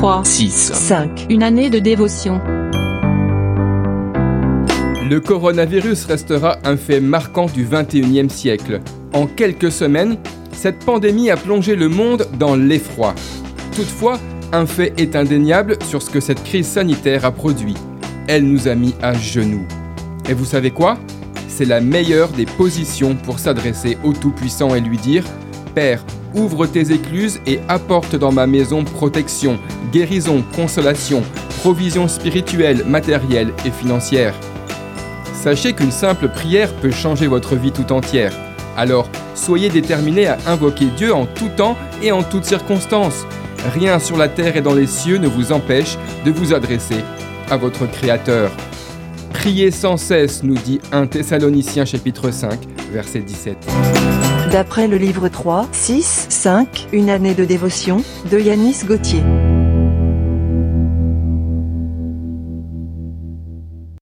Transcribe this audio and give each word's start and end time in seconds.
3, 0.00 0.24
6, 0.24 0.72
5. 0.72 1.26
une 1.28 1.42
année 1.42 1.68
de 1.68 1.78
dévotion. 1.78 2.40
Le 5.10 5.18
coronavirus 5.18 6.06
restera 6.06 6.56
un 6.64 6.78
fait 6.78 7.00
marquant 7.00 7.44
du 7.44 7.66
21e 7.66 8.30
siècle. 8.30 8.80
En 9.12 9.26
quelques 9.26 9.70
semaines, 9.70 10.16
cette 10.52 10.78
pandémie 10.86 11.28
a 11.28 11.36
plongé 11.36 11.76
le 11.76 11.90
monde 11.90 12.26
dans 12.38 12.56
l'effroi. 12.56 13.14
Toutefois, 13.76 14.18
un 14.52 14.64
fait 14.64 14.98
est 14.98 15.16
indéniable 15.16 15.76
sur 15.86 16.00
ce 16.00 16.08
que 16.08 16.20
cette 16.20 16.44
crise 16.44 16.66
sanitaire 16.66 17.26
a 17.26 17.30
produit. 17.30 17.74
Elle 18.26 18.44
nous 18.44 18.68
a 18.68 18.74
mis 18.74 18.94
à 19.02 19.12
genoux. 19.12 19.66
Et 20.30 20.32
vous 20.32 20.46
savez 20.46 20.70
quoi? 20.70 20.96
C'est 21.46 21.66
la 21.66 21.82
meilleure 21.82 22.30
des 22.30 22.46
positions 22.46 23.16
pour 23.16 23.38
s'adresser 23.38 23.98
au 24.02 24.14
Tout-Puissant 24.14 24.74
et 24.74 24.80
lui 24.80 24.96
dire 24.96 25.24
Père, 25.74 26.02
ouvre 26.34 26.66
tes 26.66 26.92
écluses 26.92 27.40
et 27.46 27.60
apporte 27.68 28.16
dans 28.16 28.32
ma 28.32 28.46
maison 28.46 28.84
protection, 28.84 29.58
guérison, 29.92 30.42
consolation, 30.54 31.22
provision 31.60 32.08
spirituelle, 32.08 32.84
matérielle 32.86 33.52
et 33.64 33.70
financière. 33.70 34.34
Sachez 35.34 35.72
qu'une 35.72 35.90
simple 35.90 36.28
prière 36.28 36.72
peut 36.74 36.90
changer 36.90 37.26
votre 37.26 37.56
vie 37.56 37.72
tout 37.72 37.92
entière. 37.92 38.32
Alors, 38.76 39.08
soyez 39.34 39.68
déterminés 39.68 40.26
à 40.26 40.38
invoquer 40.46 40.86
Dieu 40.96 41.14
en 41.14 41.26
tout 41.26 41.48
temps 41.56 41.76
et 42.02 42.12
en 42.12 42.22
toutes 42.22 42.44
circonstances. 42.44 43.26
Rien 43.74 43.98
sur 43.98 44.16
la 44.16 44.28
terre 44.28 44.56
et 44.56 44.62
dans 44.62 44.74
les 44.74 44.86
cieux 44.86 45.18
ne 45.18 45.28
vous 45.28 45.52
empêche 45.52 45.96
de 46.24 46.30
vous 46.30 46.54
adresser 46.54 47.04
à 47.50 47.56
votre 47.56 47.86
Créateur. 47.86 48.50
Priez 49.32 49.70
sans 49.70 49.96
cesse, 49.96 50.42
nous 50.42 50.54
dit 50.54 50.80
1 50.92 51.06
Thessaloniciens 51.06 51.84
chapitre 51.84 52.30
5, 52.30 52.58
verset 52.92 53.20
17. 53.20 53.56
D'après 54.52 54.88
le 54.88 54.96
livre 54.96 55.28
3, 55.28 55.68
6, 55.72 56.26
5, 56.28 56.88
Une 56.92 57.08
année 57.08 57.34
de 57.34 57.44
dévotion, 57.44 58.02
de 58.30 58.38
Yanis 58.38 58.84
Gauthier. 58.86 59.22